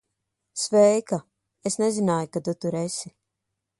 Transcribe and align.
Sveika. 0.61 1.19
Es 1.71 1.77
nezināju, 1.83 2.31
ka 2.39 2.43
tu 2.49 2.57
tur 2.67 2.79
esi. 2.85 3.17